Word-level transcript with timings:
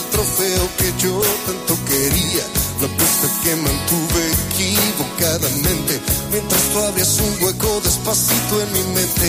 el 0.00 0.10
trofeo 0.10 0.68
que 0.78 0.92
yo 1.02 1.20
tanto 1.46 1.76
quería, 1.84 2.44
la 2.80 2.86
apuesta 2.86 3.28
que 3.42 3.56
mantuve 3.56 4.22
equivocadamente, 4.48 6.00
mientras 6.30 6.62
tú 6.72 6.78
abrías 6.78 7.20
un 7.20 7.44
hueco 7.44 7.80
despacito 7.84 8.62
en 8.62 8.72
mi 8.72 8.82
mente 8.94 9.28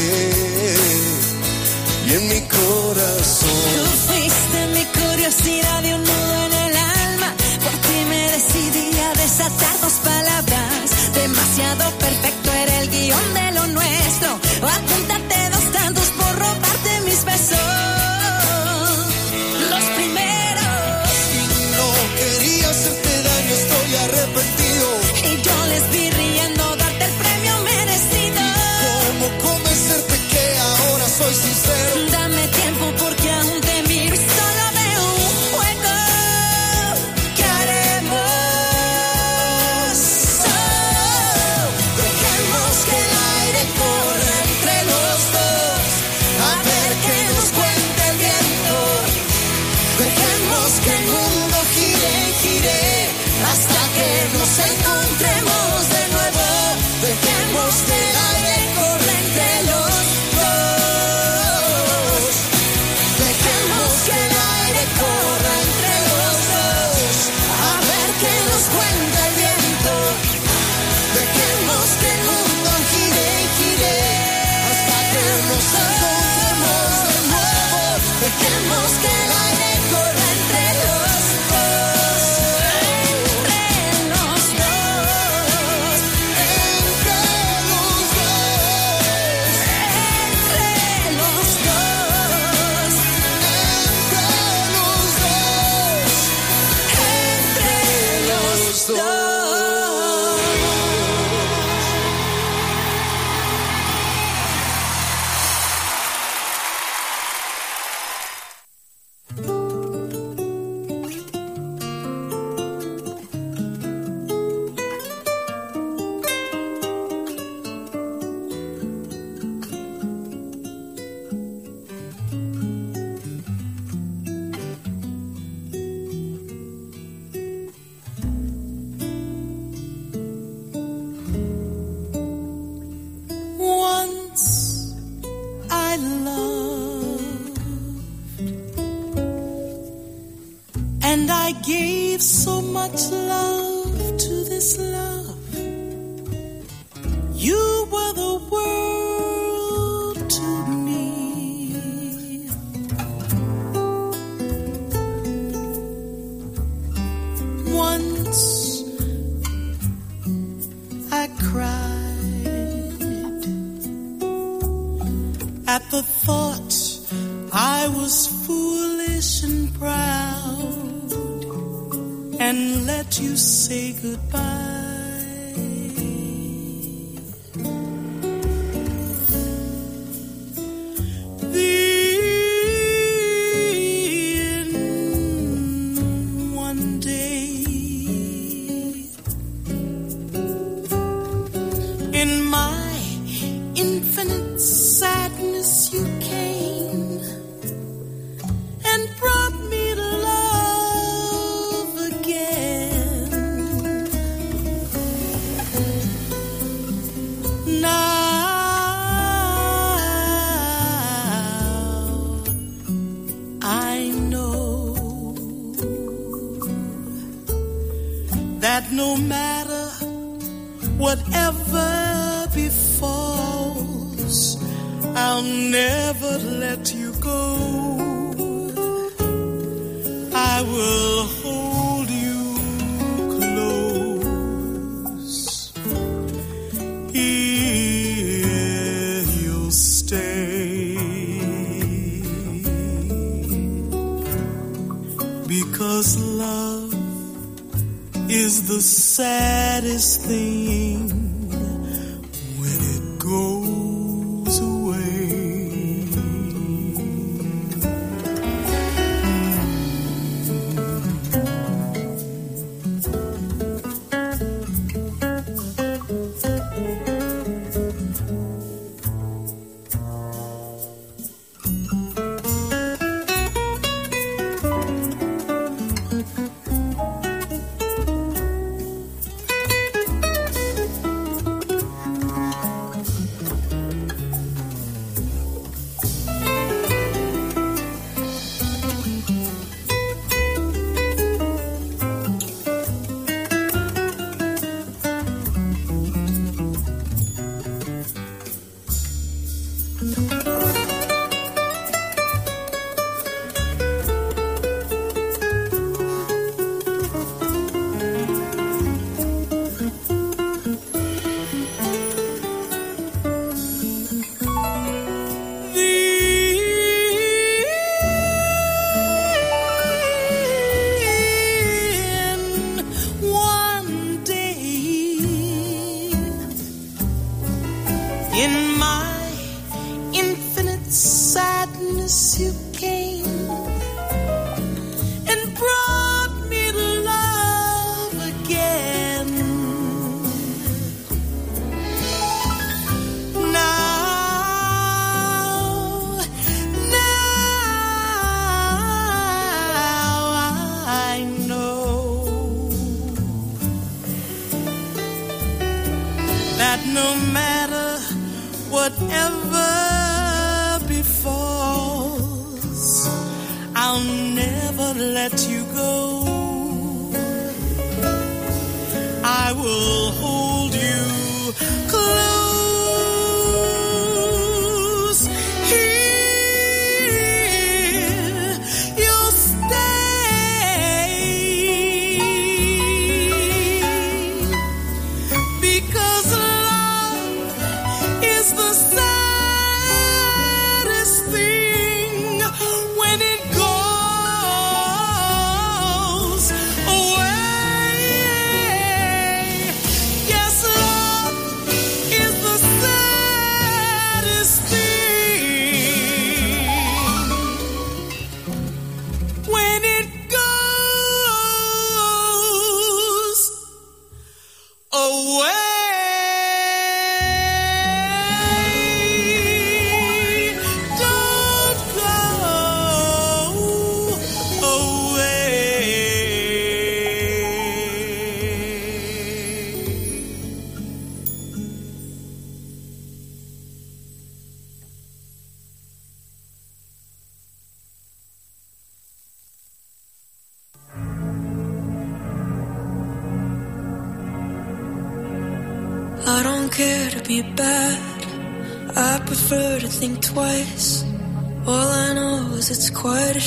y 2.07 2.13
en 2.13 2.27
mi 2.29 2.41
corazón. 2.47 3.61
Tú 3.75 3.85
fuiste 4.07 4.59
mi 4.75 4.85
curiosidad 4.99 5.83
y 5.83 5.93
un 5.93 6.03
nudo 6.03 6.45
en 6.45 6.53
el 6.53 6.75
alma, 6.77 7.29
por 7.63 7.75
ti 7.85 7.97
me 8.09 8.21
decidí 8.31 8.99
a 8.99 9.13
desatar 9.21 9.75
dos 9.81 9.93
palabras, 10.03 11.13
demasiado 11.13 11.91
perfecto 11.97 12.51
era 12.63 12.81
el 12.81 12.89
guion 12.89 13.33
de 13.33 13.51
lo 13.57 13.67
nuestro, 13.67 14.29
apúntate 14.77 15.49
dos 15.51 15.71
tantos 15.73 16.07
por 16.17 16.33
robarte 16.39 17.01
mis 17.05 17.23
besos. 17.25 17.80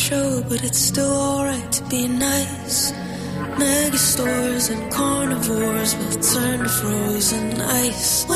show, 0.05 0.43
but 0.51 0.63
it's 0.63 0.79
still 0.79 1.17
alright 1.17 1.73
to 1.73 1.83
be 1.85 2.07
nice. 2.07 2.93
Mega 3.59 3.97
stores 3.97 4.69
and 4.69 4.93
carnivores 4.93 5.97
will 5.97 6.21
turn 6.21 6.59
to 6.59 6.69
frozen 6.69 7.59
ice. 7.63 8.29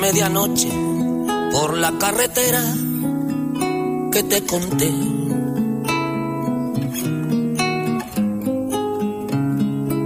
Medianoche 0.00 0.70
por 1.52 1.76
la 1.76 1.92
carretera 1.98 2.62
que 4.12 4.22
te 4.22 4.44
conté. 4.46 4.92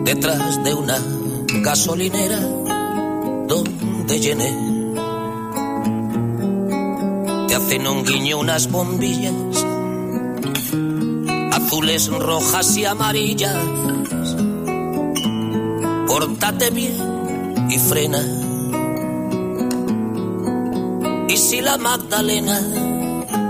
Detrás 0.04 0.64
de 0.64 0.74
una 0.74 0.98
gasolinera 1.62 2.40
donde 3.48 4.20
llené. 4.20 4.52
Te 7.48 7.54
hacen 7.54 7.86
un 7.86 8.04
guiño 8.04 8.38
unas 8.38 8.70
bombillas 8.70 9.34
azules, 11.72 12.08
rojas 12.08 12.76
y 12.76 12.84
amarillas. 12.84 13.56
Pórtate 16.06 16.70
bien 16.70 17.66
y 17.70 17.78
frena. 17.78 18.51
Y 21.32 21.36
si 21.38 21.62
la 21.62 21.78
Magdalena 21.78 22.60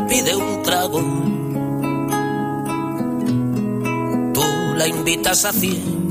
pide 0.08 0.36
un 0.36 0.62
trago, 0.62 1.00
tú 4.32 4.44
la 4.76 4.86
invitas 4.86 5.44
a 5.44 5.52
cien, 5.52 6.08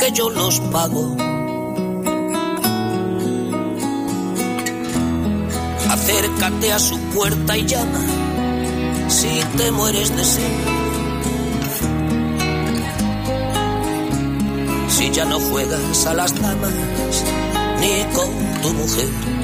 que 0.00 0.10
yo 0.10 0.30
los 0.30 0.58
pago. 0.72 1.14
Acércate 5.88 6.72
a 6.72 6.80
su 6.80 6.98
puerta 7.14 7.56
y 7.56 7.66
llama, 7.66 8.00
si 9.06 9.40
te 9.56 9.70
mueres 9.70 10.16
de 10.16 10.24
sed. 10.24 10.56
Si 14.88 15.10
ya 15.12 15.26
no 15.26 15.38
juegas 15.38 16.06
a 16.06 16.14
las 16.14 16.34
damas, 16.42 16.74
ni 17.78 18.02
con 18.12 18.30
tu 18.62 18.72
mujer. 18.72 19.43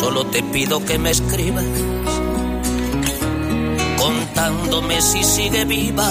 Solo 0.00 0.24
te 0.24 0.42
pido 0.42 0.82
que 0.82 0.98
me 0.98 1.10
escribas 1.10 1.66
contándome 3.98 5.02
si 5.02 5.22
sigue 5.22 5.66
viva 5.66 6.08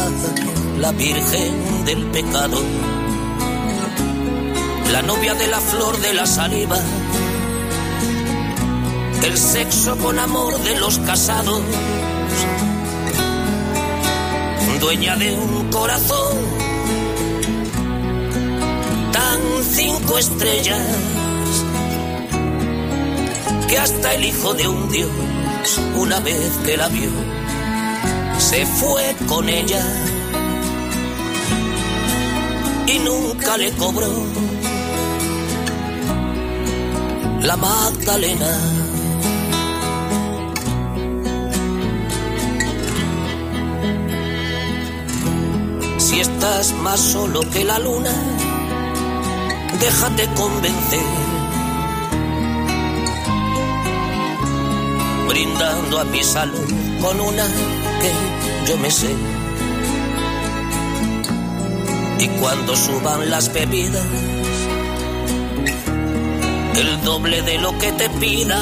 la 0.77 0.91
Virgen 0.91 1.85
del 1.85 2.05
Pecado, 2.11 2.57
la 4.91 5.01
novia 5.01 5.33
de 5.33 5.47
la 5.47 5.59
flor 5.59 5.97
de 6.01 6.13
la 6.13 6.27
saliva, 6.27 6.77
el 9.23 9.37
sexo 9.39 9.97
con 9.97 10.19
amor 10.19 10.55
de 10.59 10.79
los 10.79 10.99
casados, 10.99 11.61
dueña 14.79 15.15
de 15.15 15.33
un 15.33 15.71
corazón 15.71 16.37
tan 19.11 19.39
cinco 19.63 20.19
estrellas 20.19 21.18
que 23.69 23.77
hasta 23.77 24.15
el 24.15 24.25
hijo 24.25 24.53
de 24.55 24.67
un 24.67 24.89
dios, 24.89 25.11
una 25.95 26.19
vez 26.21 26.51
que 26.65 26.75
la 26.75 26.87
vio, 26.87 27.11
se 28.39 28.65
fue 28.65 29.15
con 29.27 29.47
ella 29.47 29.83
y 32.87 32.97
nunca 32.99 33.57
le 33.57 33.71
cobró 33.73 34.11
la 37.41 37.55
Magdalena. 37.57 38.57
Si 45.97 46.19
estás 46.19 46.73
más 46.73 46.99
solo 46.99 47.41
que 47.51 47.63
la 47.63 47.77
luna, 47.77 48.13
déjate 49.79 50.27
convencer. 50.33 51.28
brindando 55.39 55.99
a 55.99 56.03
mi 56.03 56.21
salud 56.21 56.69
con 57.01 57.17
una 57.21 57.45
que 58.01 58.11
yo 58.69 58.77
me 58.77 58.91
sé. 58.91 59.15
Y 62.19 62.27
cuando 62.41 62.75
suban 62.75 63.29
las 63.29 63.53
bebidas, 63.53 64.05
el 66.75 67.01
doble 67.05 67.41
de 67.43 67.57
lo 67.57 67.77
que 67.77 67.91
te 67.93 68.09
pida, 68.09 68.59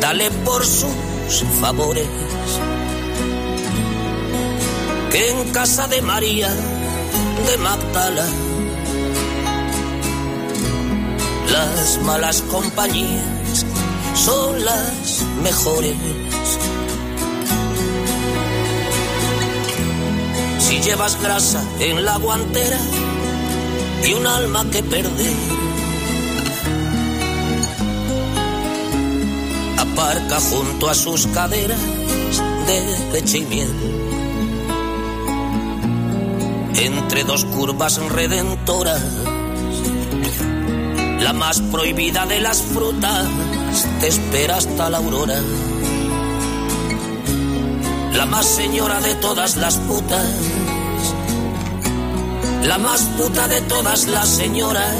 dale 0.00 0.30
por 0.42 0.64
sus 0.64 1.44
favores. 1.60 2.08
Que 5.10 5.30
en 5.30 5.50
casa 5.50 5.86
de 5.86 6.00
María 6.00 6.48
de 6.48 7.58
Magdala 7.58 8.26
las 11.50 11.98
malas 12.02 12.42
compañías 12.42 13.37
son 14.24 14.64
las 14.64 15.22
mejores. 15.42 15.94
Si 20.58 20.80
llevas 20.80 21.20
grasa 21.22 21.62
en 21.78 22.04
la 22.04 22.16
guantera 22.18 22.78
y 24.04 24.12
un 24.14 24.26
alma 24.26 24.64
que 24.70 24.82
perder, 24.82 25.36
aparca 29.78 30.40
junto 30.40 30.88
a 30.88 30.94
sus 30.94 31.26
caderas 31.28 31.80
de 32.66 32.82
peche. 33.12 33.46
Entre 36.74 37.24
dos 37.24 37.44
curvas 37.44 37.98
redentoras, 37.98 39.02
la 41.20 41.32
más 41.32 41.60
prohibida 41.60 42.26
de 42.26 42.40
las 42.40 42.62
frutas 42.62 43.26
te 44.00 44.08
espera 44.08 44.56
hasta 44.56 44.90
la 44.90 44.98
aurora. 44.98 45.40
La 48.14 48.26
más 48.26 48.46
señora 48.46 49.00
de 49.00 49.14
todas 49.16 49.56
las 49.56 49.76
putas, 49.76 50.26
la 52.64 52.78
más 52.78 53.00
puta 53.16 53.48
de 53.48 53.60
todas 53.62 54.06
las 54.06 54.28
señoras. 54.28 54.94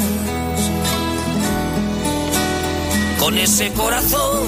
Con 3.19 3.37
ese 3.37 3.71
corazón 3.73 4.39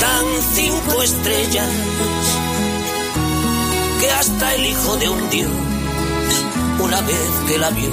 tan 0.00 0.24
cinco 0.54 1.02
estrellas 1.02 1.68
que 4.00 4.10
hasta 4.10 4.54
el 4.54 4.66
hijo 4.66 4.96
de 4.96 5.08
un 5.08 5.30
dios, 5.30 5.50
una 6.80 7.00
vez 7.02 7.30
que 7.46 7.58
la 7.58 7.70
vio, 7.70 7.90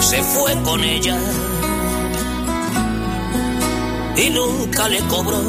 se 0.00 0.22
fue 0.22 0.54
con 0.62 0.84
ella 0.84 1.18
y 4.16 4.30
nunca 4.30 4.88
le 4.88 5.00
cobró 5.08 5.42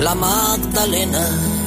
la 0.00 0.14
Magdalena. 0.14 1.57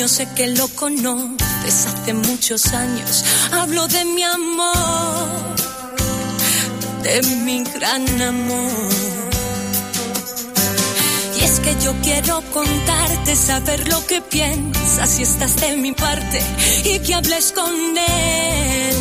extraño, 0.00 0.08
sé 0.08 0.28
que 0.34 0.46
lo 0.48 0.68
conoces 0.68 1.86
hace 1.86 2.14
muchos 2.14 2.72
años. 2.72 3.24
Hablo 3.52 3.86
de 3.88 4.04
mi 4.04 4.22
amor, 4.22 5.54
de 7.02 7.22
mi 7.44 7.64
gran 7.64 8.22
amor. 8.22 8.88
Y 11.38 11.44
es 11.44 11.60
que 11.60 11.76
yo 11.82 11.94
quiero 12.02 12.42
contarte, 12.52 13.36
saber 13.36 13.88
lo 13.88 14.06
que 14.06 14.20
piensas 14.22 15.10
si 15.10 15.22
estás 15.22 15.56
de 15.56 15.76
mi 15.76 15.92
parte 15.92 16.40
y 16.84 16.98
que 17.00 17.14
hables 17.14 17.52
con 17.52 17.70
él. 17.70 18.96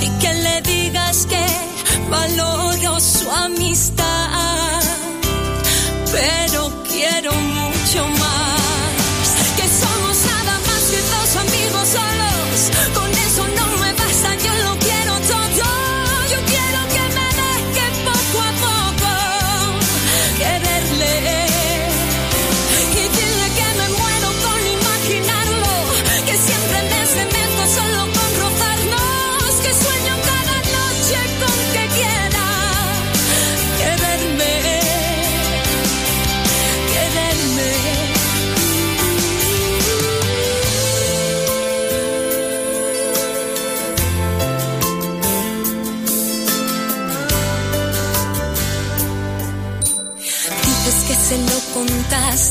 Y 0.00 0.08
que 0.20 0.34
le 0.34 0.60
digas 0.62 1.26
que 1.26 1.46
valoro 2.10 3.00
su 3.00 3.30
amistad, 3.30 4.80
pero 6.12 6.84
quiero 6.90 7.32
mucho 7.32 8.08
más. 8.18 8.63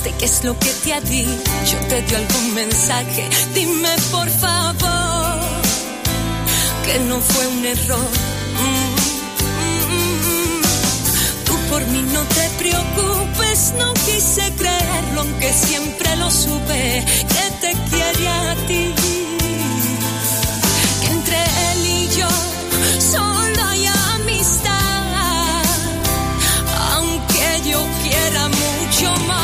Contaste, 0.04 0.14
¿qué 0.18 0.26
es 0.26 0.44
lo 0.44 0.58
que 0.60 0.70
te 0.84 0.94
ha 0.94 1.02
dicho? 1.02 1.78
¿Te 1.90 2.02
dio 2.02 2.18
algún 2.18 2.54
mensaje? 2.54 3.30
Dime 3.54 3.90
por 4.12 4.30
favor 4.30 5.40
que 6.86 7.00
no 7.08 7.20
fue 7.20 7.48
un 7.48 7.66
error. 7.66 8.10
Mm, 8.60 8.94
mm, 9.92 10.18
mm. 10.28 10.62
Tú 11.46 11.54
por 11.70 11.86
mí 11.88 12.02
no 12.14 12.22
te 12.22 12.50
preocupes, 12.60 13.74
no 13.78 13.94
quise 13.94 14.52
creerlo, 14.58 15.22
aunque 15.22 15.54
siempre 15.54 16.16
lo 16.18 16.30
supe, 16.30 17.04
que 17.34 17.46
te 17.62 17.74
quiere 17.90 18.28
a 18.28 18.56
ti. 18.68 18.94
Que 21.02 21.08
entre 21.08 21.38
él 21.72 21.86
y 21.86 22.08
yo 22.18 22.30
solo 23.12 23.64
hay 23.70 23.86
amistad 24.16 24.84
aunque 26.96 27.70
yo 27.72 27.80
quiera 28.04 28.48
mucho 28.48 29.26
más, 29.28 29.43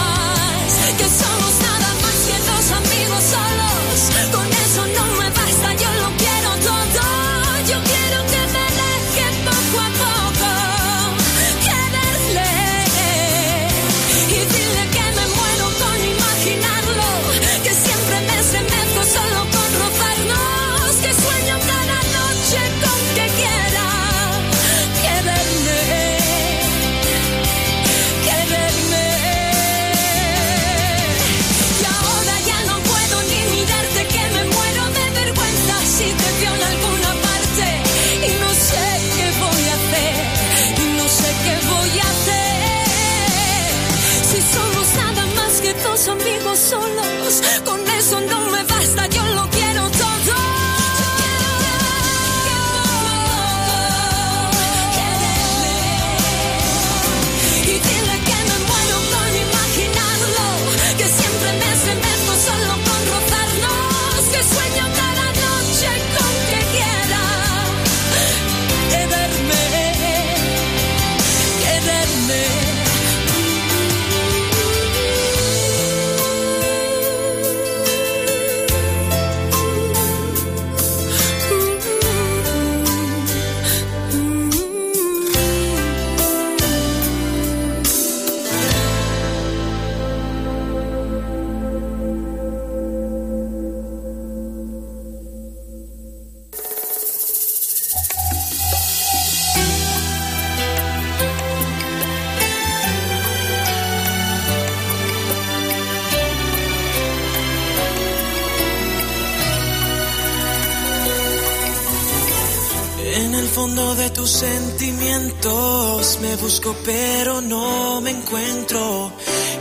pero 116.85 117.41
no 117.41 118.01
me 118.01 118.11
encuentro. 118.11 119.11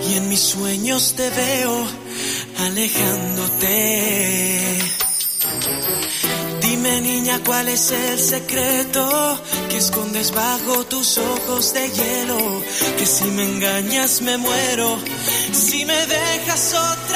Y 0.09 0.15
en 0.15 0.29
mis 0.29 0.41
sueños 0.41 1.15
te 1.17 1.31
veo 1.31 1.87
alejándote. 2.59 3.69
Dime 6.61 7.01
niña 7.01 7.41
cuál 7.45 7.69
es 7.69 7.91
el 7.91 8.19
secreto 8.19 9.41
que 9.69 9.79
escondes 9.79 10.33
bajo 10.33 10.85
tus 10.85 11.19
ojos 11.19 11.73
de 11.75 11.89
hielo, 11.89 12.63
que 12.99 13.07
si 13.07 13.25
me 13.25 13.45
engañas 13.45 14.21
me 14.23 14.37
muero, 14.37 14.99
si 15.53 15.85
me 15.85 16.07
dejas 16.07 16.75
otra 16.75 17.08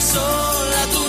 sol 0.00 0.72
a 0.82 0.84
tu 0.92 0.99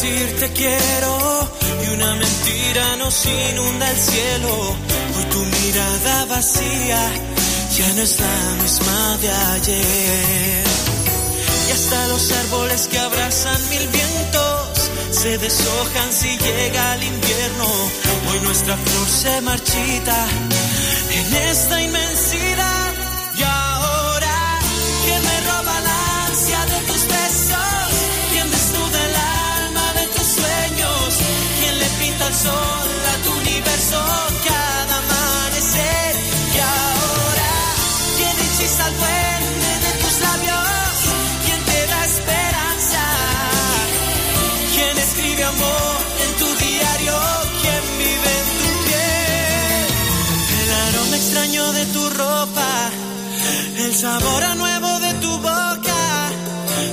decir 0.00 0.36
te 0.38 0.48
quiero 0.52 1.50
y 1.84 1.94
una 1.94 2.14
mentira 2.14 2.96
nos 2.96 3.26
inunda 3.26 3.90
el 3.90 3.96
cielo. 3.96 4.76
Hoy 5.16 5.24
tu 5.30 5.38
mirada 5.38 6.24
vacía 6.26 7.00
ya 7.76 7.92
no 7.94 8.02
es 8.02 8.20
la 8.20 8.62
misma 8.62 9.18
de 9.22 9.30
ayer. 9.30 10.64
Y 11.68 11.72
hasta 11.72 12.08
los 12.08 12.32
árboles 12.32 12.88
que 12.88 12.98
abrazan 12.98 13.68
mil 13.70 13.88
vientos 13.88 14.90
se 15.10 15.36
deshojan 15.38 16.12
si 16.12 16.28
llega 16.38 16.94
el 16.94 17.02
invierno. 17.02 17.66
Hoy 18.30 18.40
nuestra 18.44 18.76
flor 18.76 19.08
se 19.08 19.40
marchita 19.40 20.26
en 21.10 21.34
esta 21.50 21.82
inmensidad. 21.82 22.17
sabor 54.20 54.44
a 54.44 54.54
nuevo 54.54 55.00
de 55.00 55.12
tu 55.14 55.30
boca 55.38 56.30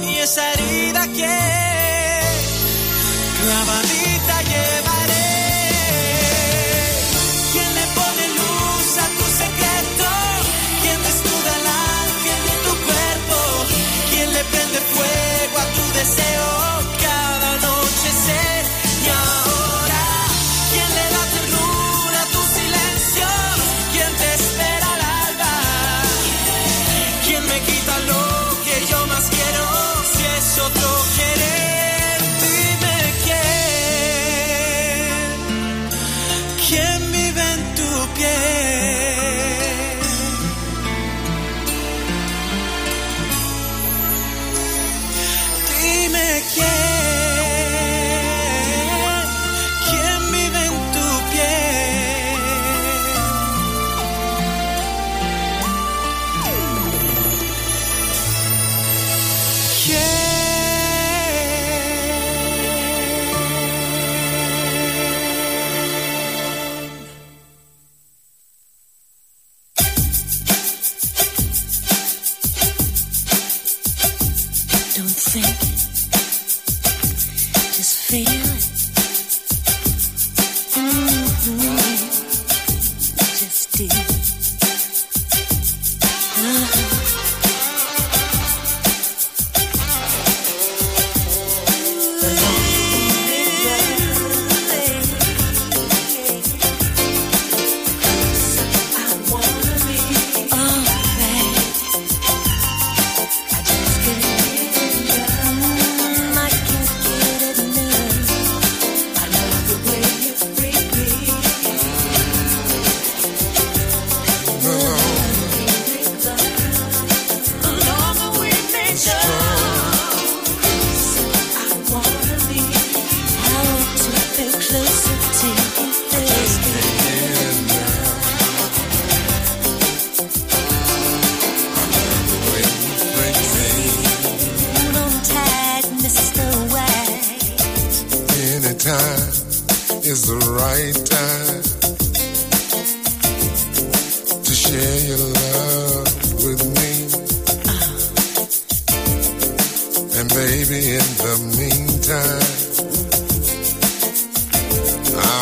y 0.04 0.18
esa 0.18 0.54
herida 0.54 1.08
que 1.08 1.38
clavadita 3.42 4.36
llevaré. 4.52 5.30
¿Quién 7.52 7.70
le 7.80 7.86
pone 8.00 8.26
luz 8.40 8.88
a 9.06 9.08
tu 9.18 9.26
secreto? 9.42 10.08
¿Quién 10.82 11.00
desnuda 11.08 11.52
el 11.60 11.68
ángel 12.04 12.40
de 12.50 12.56
tu 12.66 12.74
cuerpo? 12.88 13.38
¿Quién 14.10 14.34
le 14.34 14.44
prende 14.44 14.80
fuego 14.94 15.58
a 15.60 15.68
tu 15.76 15.84
deseo? 16.00 16.65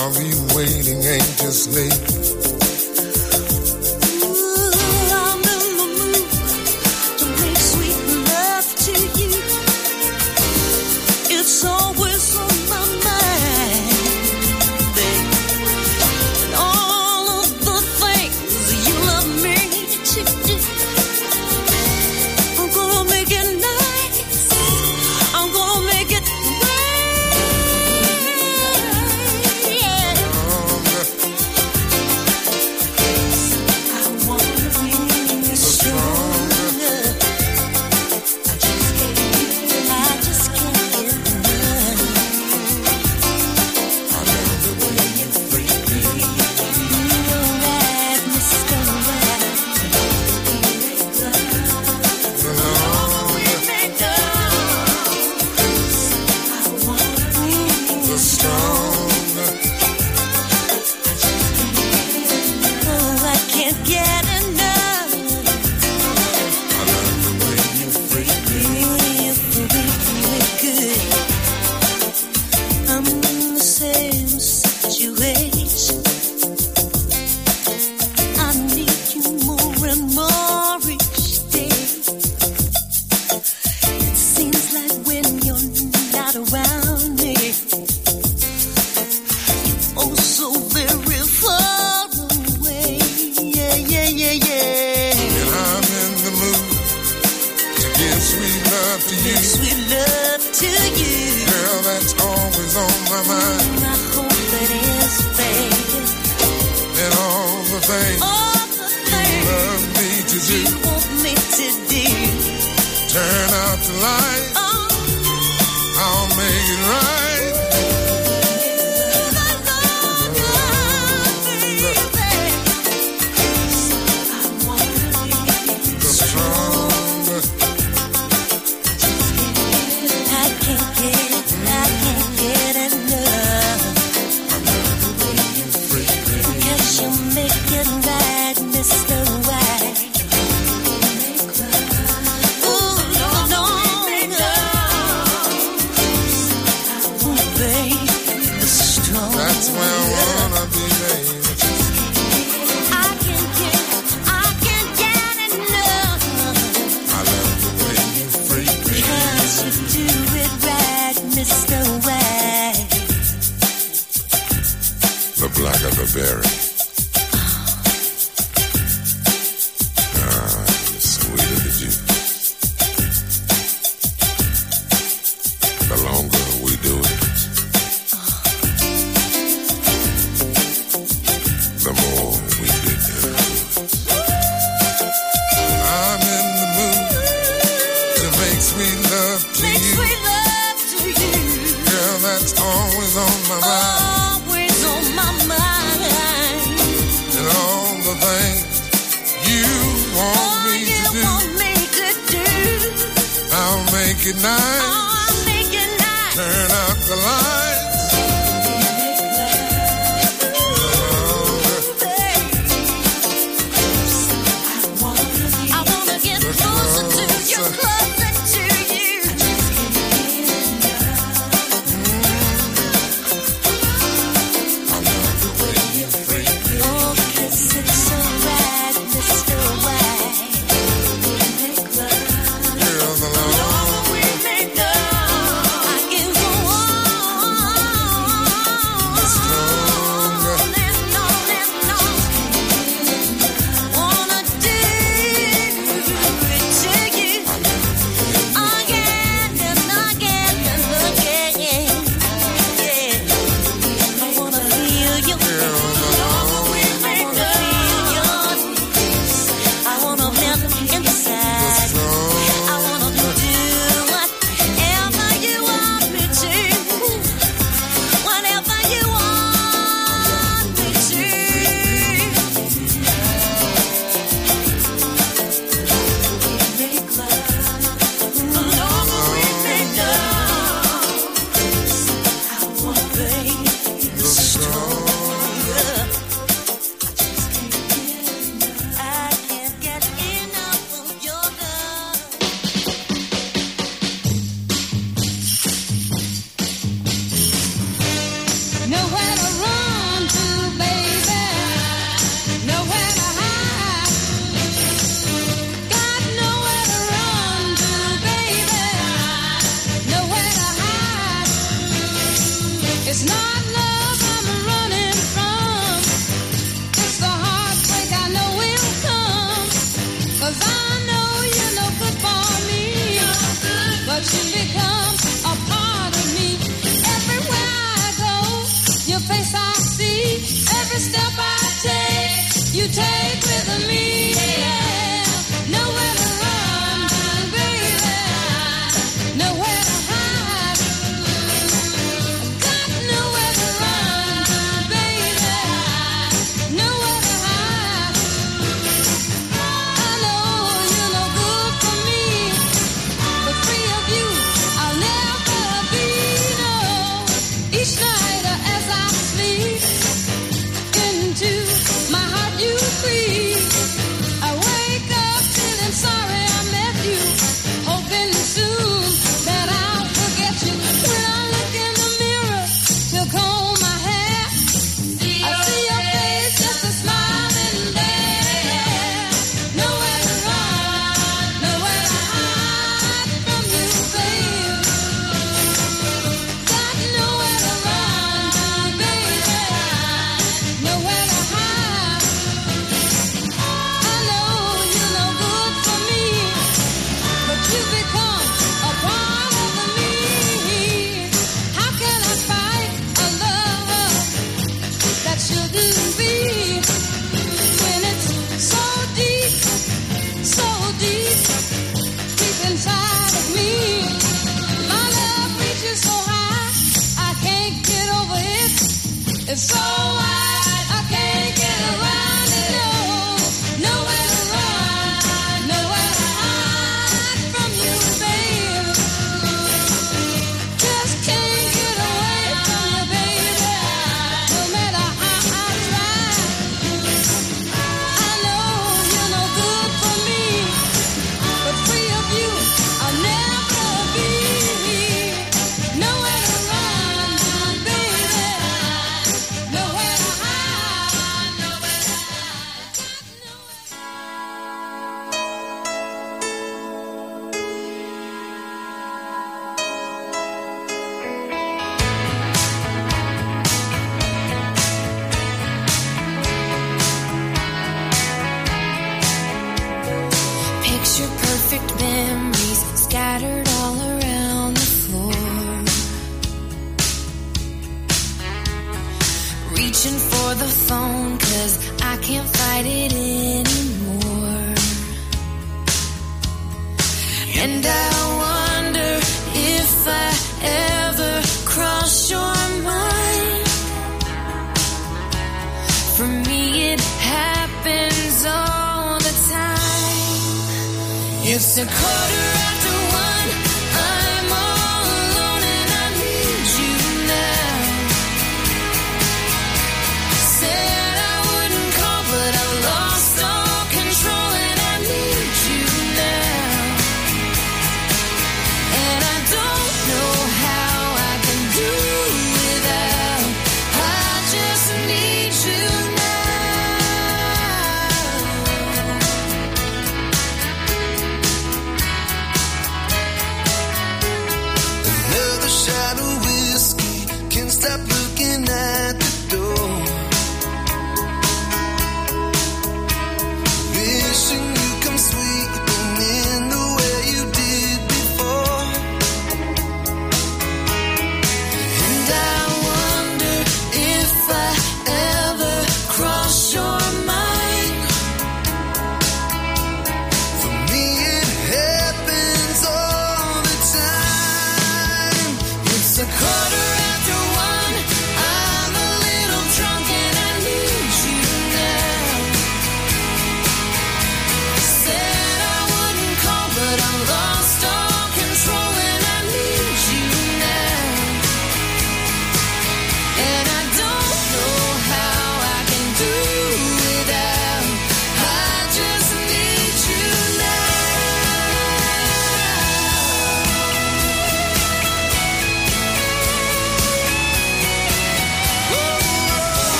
I'll 0.00 0.08
be 0.14 0.32
waiting 0.54 1.04
anxiously. 1.04 2.39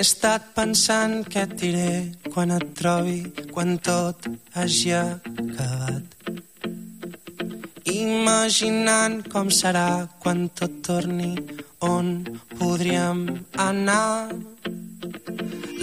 Estat 0.00 0.52
pensant 0.56 1.20
què 1.28 1.44
et 1.46 1.52
diré 1.60 1.92
quan 2.32 2.50
et 2.54 2.66
trobi, 2.78 3.20
quan 3.52 3.76
tot 3.78 4.28
hagi 4.56 4.92
acabat. 4.96 6.04
imaginant 7.90 9.16
com 9.32 9.50
serà 9.50 10.06
quan 10.22 10.48
tot 10.58 10.72
torni 10.86 11.34
on 11.84 12.24
podríem 12.58 13.20
anar. 13.58 14.30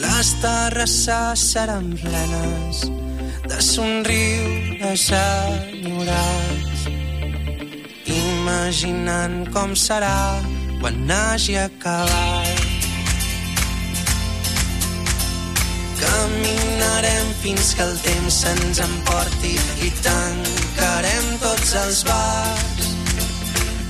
Les 0.04 0.30
terrasses 0.44 1.44
seran 1.54 1.92
plenes 2.04 2.86
de 3.50 3.60
somriures 3.74 5.06
enyorats 5.20 6.88
imaginant 8.08 9.38
com 9.54 9.76
serà 9.76 10.18
quan 10.80 11.12
hagi 11.12 11.58
acabat. 11.68 12.67
Caminarem 16.00 17.34
fins 17.42 17.74
que 17.74 17.84
el 17.84 17.96
temps 18.06 18.36
se'ns 18.44 18.80
emporti 18.86 19.54
i 19.86 19.90
tancarem 20.06 21.30
tots 21.42 21.74
els 21.84 22.04
bars. 22.08 22.90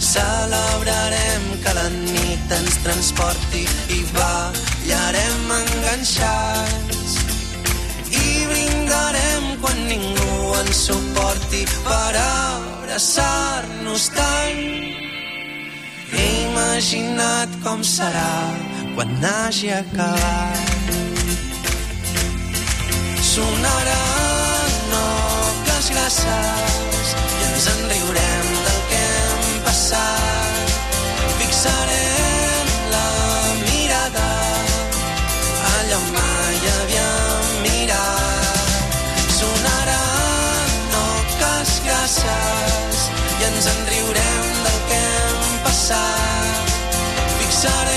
Celebrarem 0.08 1.48
que 1.64 1.74
la 1.76 1.88
nit 1.96 2.54
ens 2.60 2.78
transporti 2.86 3.64
i 3.96 4.00
ballarem 4.16 5.52
enganxats. 5.58 7.18
I 8.14 8.30
brindarem 8.54 9.50
quan 9.64 9.84
ningú 9.90 10.54
ens 10.62 10.86
suporti 10.88 11.66
per 11.84 12.14
abraçar-nos 12.24 14.08
tant. 14.16 14.64
He 16.14 16.30
imaginat 16.46 17.60
com 17.68 17.84
serà 17.84 18.32
quan 18.96 19.12
hagi 19.34 19.76
acabat. 19.76 21.07
Sonaran 23.38 24.72
noques 24.90 25.90
grasses 25.94 27.10
i 27.38 27.44
ens 27.48 27.68
en 27.70 27.84
riurem 27.92 28.48
del 28.66 28.80
que 28.90 29.02
hem 29.02 29.60
passat. 29.68 30.72
Fixarem 31.42 32.72
la 32.96 33.04
mirada 33.60 34.26
allà 35.74 36.00
on 36.00 36.10
mai 36.16 36.58
havíem 36.72 37.54
mirat. 37.68 38.74
Sonaran 39.38 40.74
noques 40.96 41.76
grasses 41.86 43.06
i 43.36 43.48
ens 43.52 43.70
en 43.76 43.86
riurem 43.94 44.50
del 44.66 44.82
que 44.90 45.04
hem 45.12 45.62
passat. 45.70 46.76
Fixarem 47.38 47.97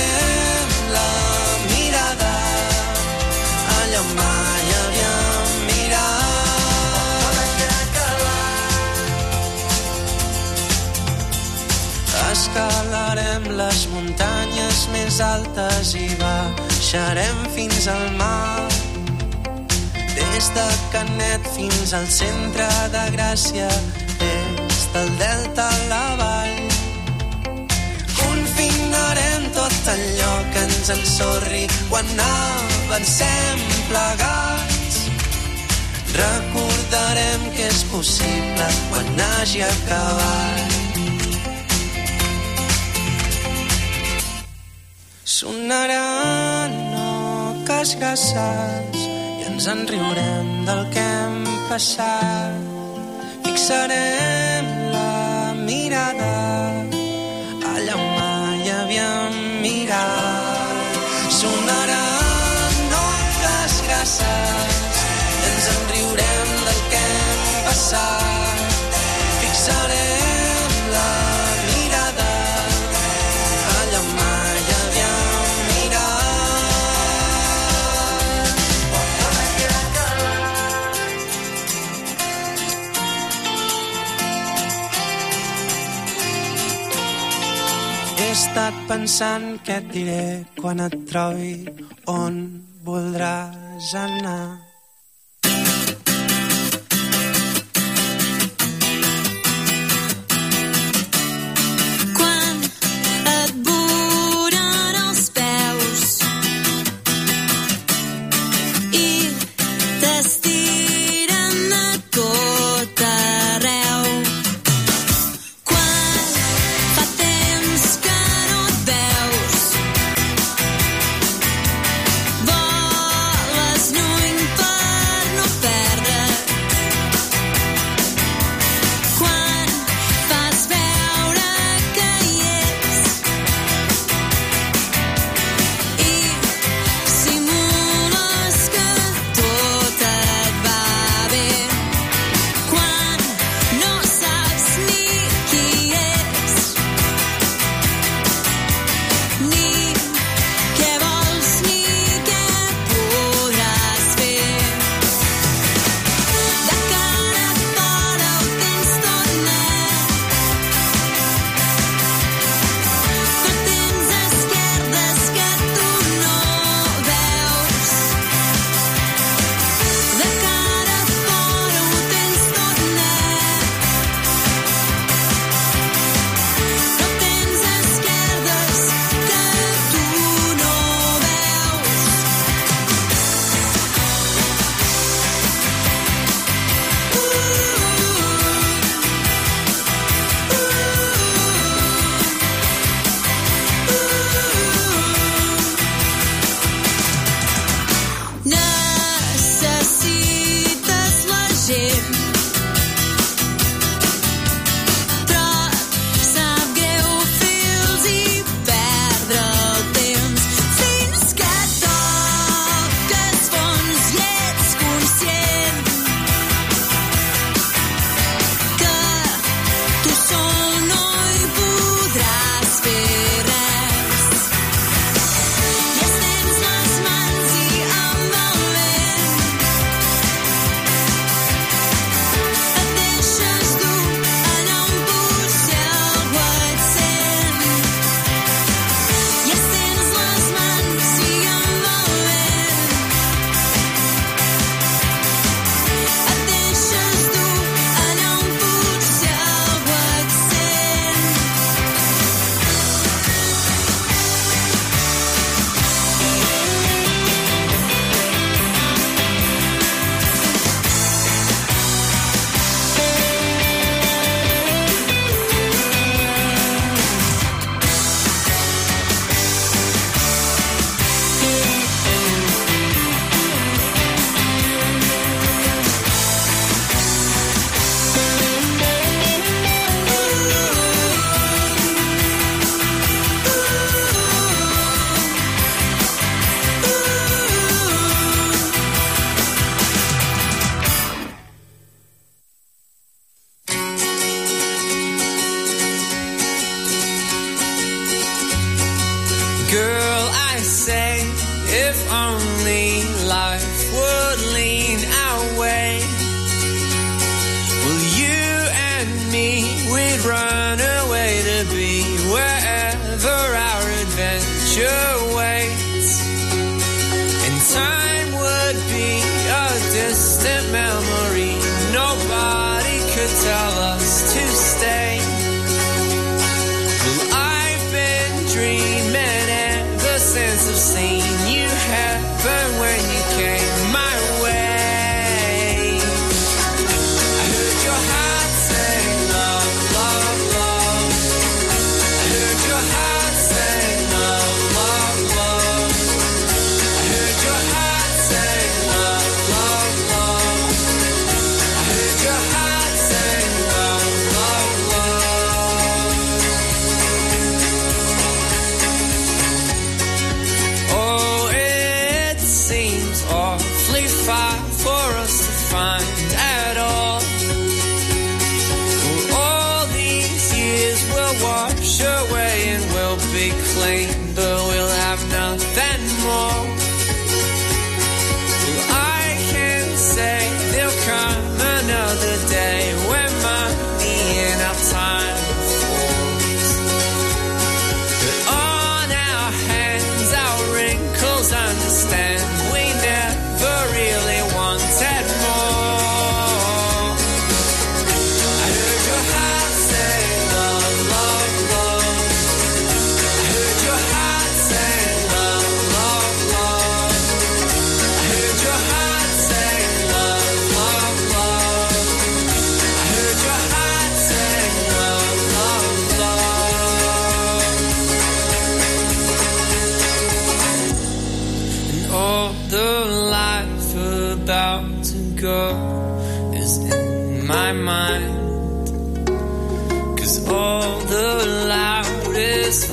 Escalarem 12.50 13.44
les 13.54 13.80
muntanyes 13.92 14.78
més 14.90 15.20
altes 15.22 15.92
i 15.94 16.08
baixarem 16.18 17.44
fins 17.54 17.86
al 17.86 18.08
mar. 18.18 18.66
Des 20.16 20.48
de 20.56 20.64
Canet 20.90 21.46
fins 21.54 21.92
al 21.94 22.08
centre 22.10 22.66
de 22.94 23.04
Gràcia, 23.14 23.68
des 24.18 24.80
del 24.96 25.12
delta 25.22 25.68
a 25.68 25.78
la 25.92 26.02
vall. 26.22 26.58
Confinarem 28.18 29.46
tot 29.54 29.94
allò 29.94 30.34
que 30.50 30.66
ens 30.66 30.90
ensorri 30.96 31.64
quan 31.86 32.10
avancem 32.26 33.64
plegats. 33.92 34.98
Recordarem 36.18 37.48
que 37.54 37.70
és 37.70 37.86
possible 37.94 38.70
quan 38.90 39.26
hagi 39.28 39.66
acabat. 39.70 40.79
Sonaran 45.40 46.72
oques 47.00 47.94
grasses 47.96 48.98
i 49.40 49.46
ens 49.48 49.68
en 49.72 49.86
riurem 49.88 50.50
del 50.66 50.82
que 50.92 51.00
hem 51.00 51.38
passat. 51.70 52.58
Fixarem 53.46 54.68
la 54.92 55.54
mirada 55.62 56.28
allà 57.72 57.96
on 57.96 58.06
mai 58.18 58.68
havíem 58.74 59.40
mirat. 59.64 61.00
Sonaran 61.40 62.94
oques 63.00 63.80
grasses 63.88 65.04
i 65.08 65.52
ens 65.54 65.74
en 65.74 65.84
riurem 65.96 66.56
del 66.68 66.80
que 66.92 67.04
hem 67.08 67.44
passat. 67.70 68.80
Fixarem 69.40 70.19
estat 88.50 88.78
pensant 88.88 89.44
què 89.62 89.76
et 89.78 89.84
diré 89.94 90.22
quan 90.56 90.82
et 90.82 90.96
trobi 91.06 91.52
on 92.10 92.40
voldràs 92.82 93.92
anar. 94.00 94.69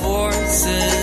forces. 0.02 0.97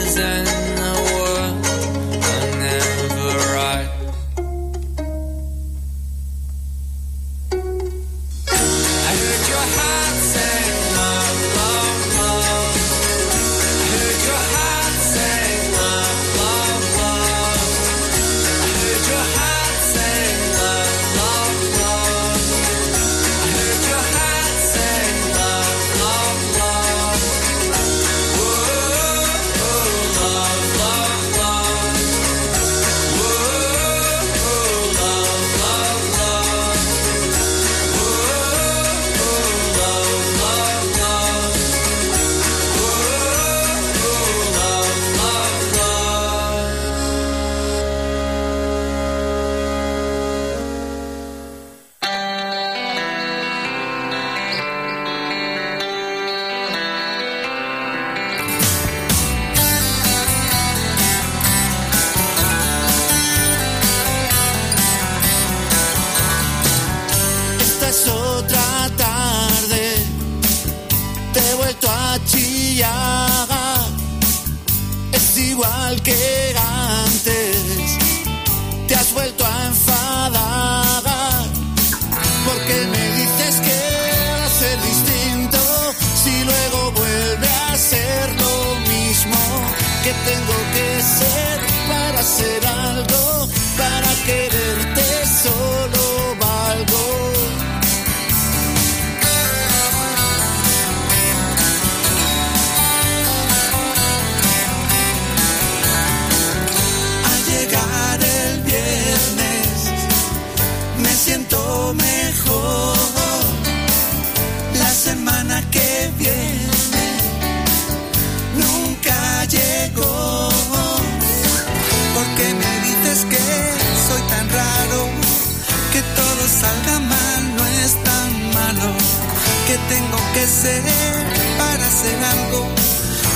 Hacer 132.05 132.23
algo, 132.23 132.67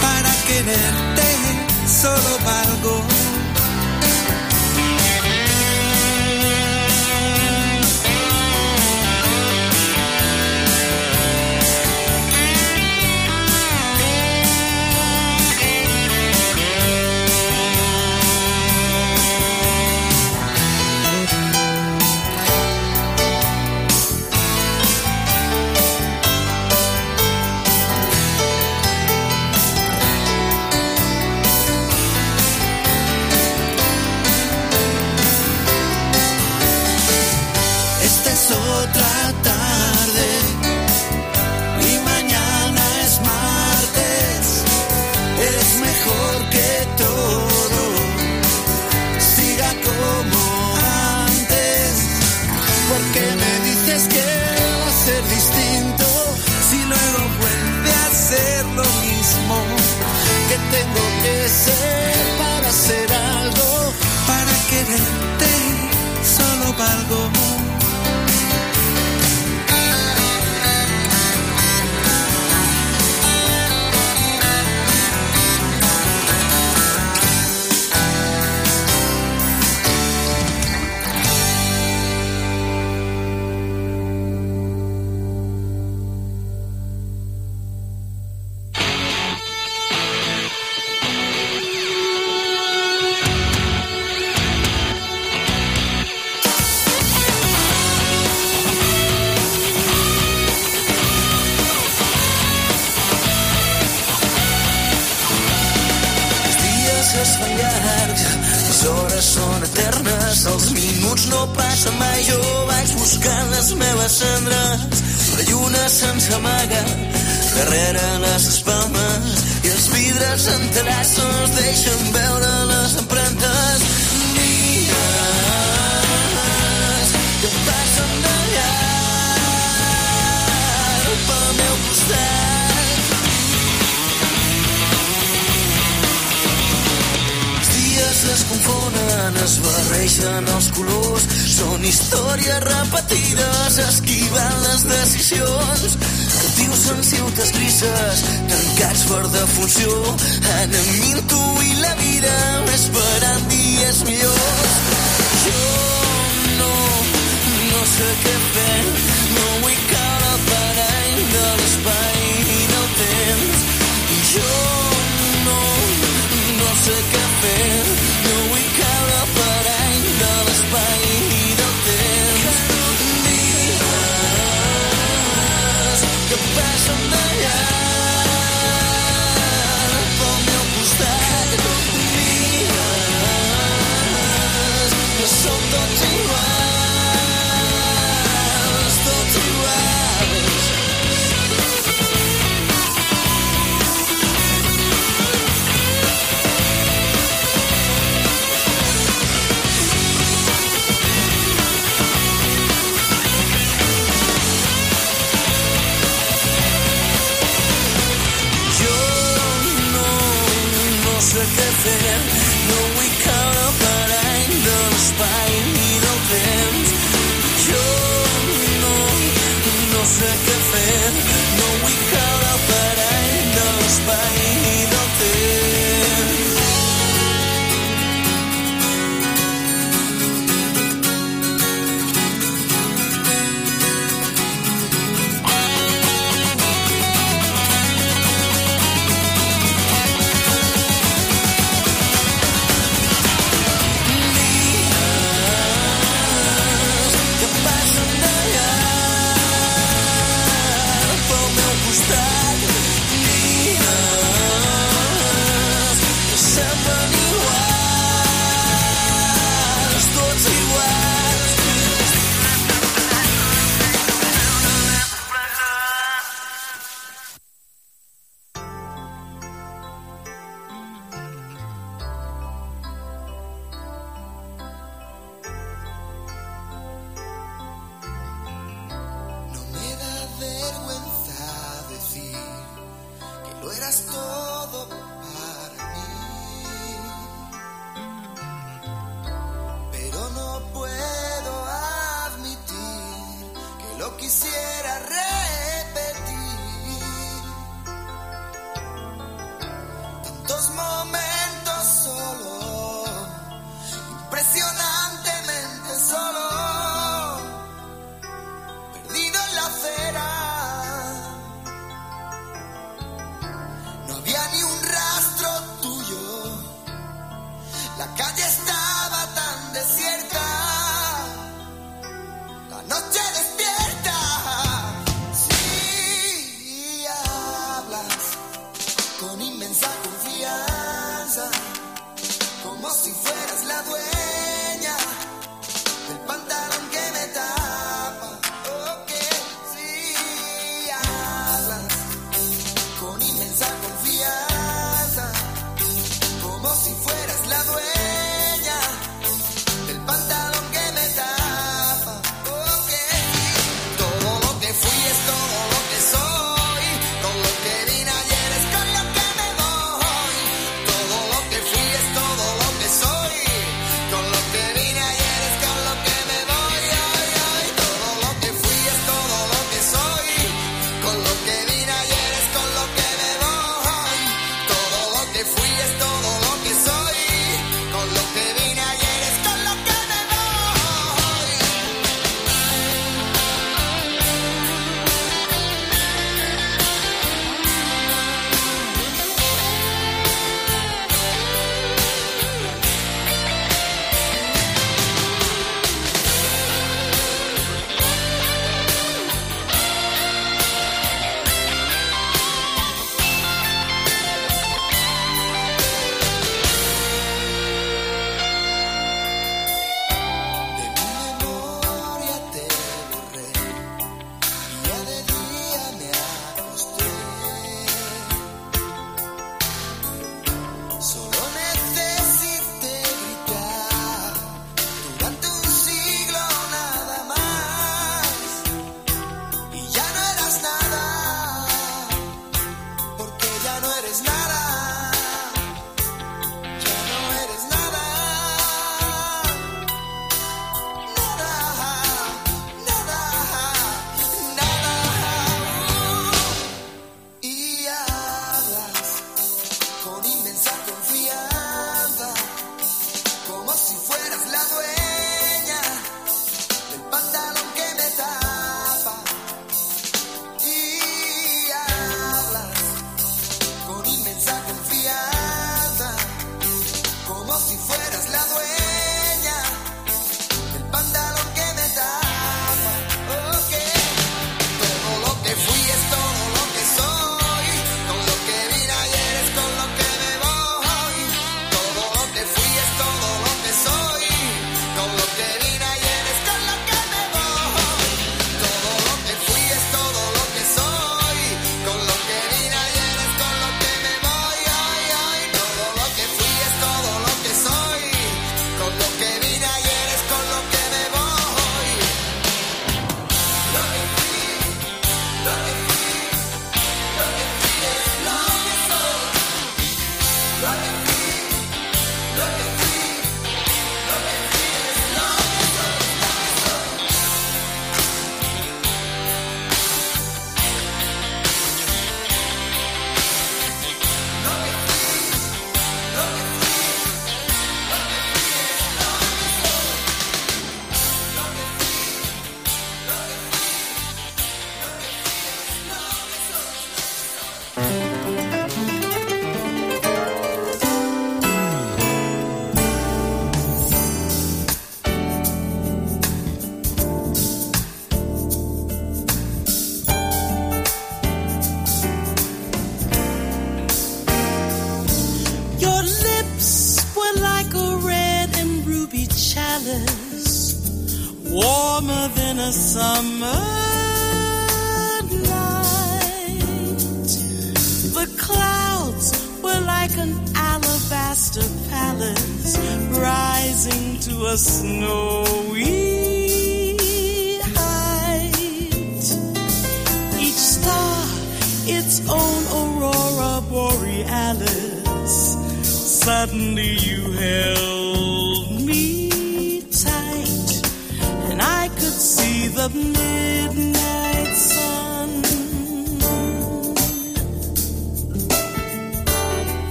para 0.00 0.30
quererte, 0.46 1.28
solo 1.86 2.38
valgo. 2.44 2.99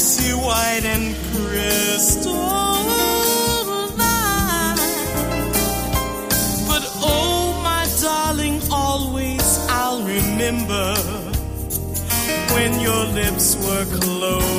icy 0.00 0.32
white 0.32 0.84
and 0.84 1.14
crystal. 1.30 2.32
But 6.70 6.84
oh, 7.04 7.60
my 7.62 7.86
darling, 8.00 8.62
always 8.72 9.46
I'll 9.68 10.02
remember 10.02 10.94
when 12.54 12.80
your 12.80 13.04
lips 13.20 13.56
were 13.66 13.84
closed. 14.00 14.49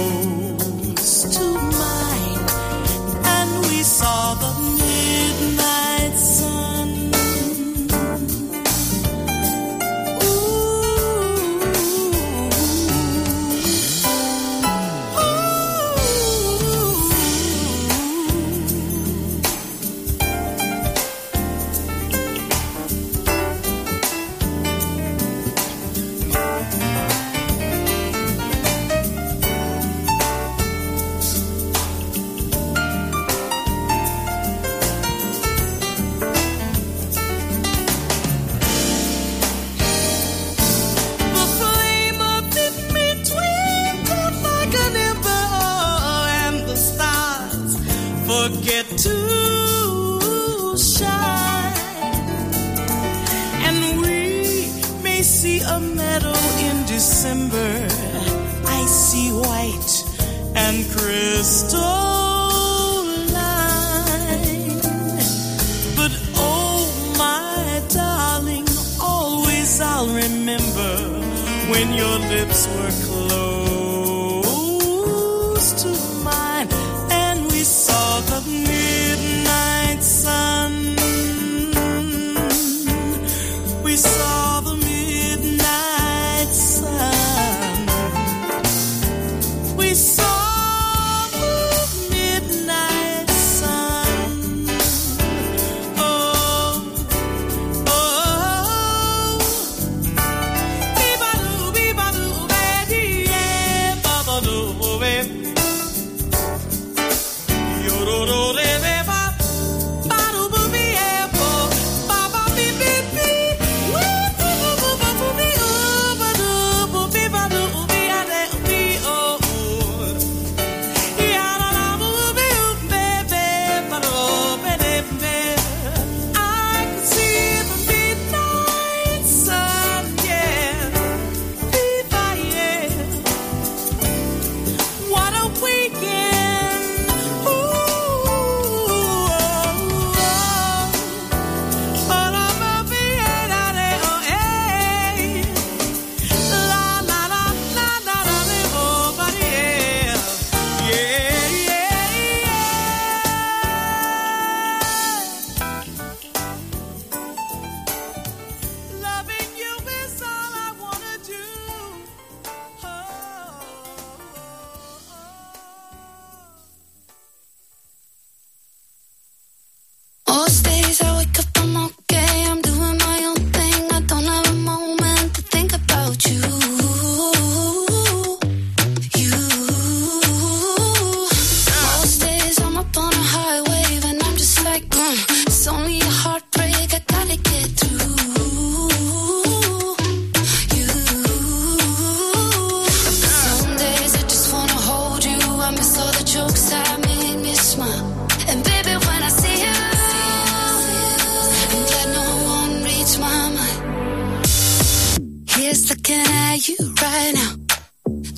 you 206.58 206.76
right 207.02 207.32
now. 207.34 207.56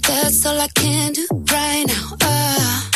That's 0.08 0.46
all 0.46 0.60
I 0.60 0.68
can 0.76 1.14
do 1.14 1.28
right 1.32 1.86
now. 1.88 2.18
Uh. 2.22 2.93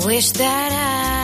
I 0.00 0.06
wish 0.06 0.30
that 0.32 0.72
I 0.72 1.19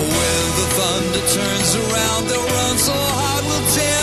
When 0.00 0.44
the 0.58 0.66
thunder 0.76 1.24
turns 1.36 1.76
around, 1.76 2.28
they'll 2.28 2.48
run 2.56 2.78
so 2.78 2.92
hard 2.94 3.44
we'll 3.44 3.66
tear. 3.74 3.99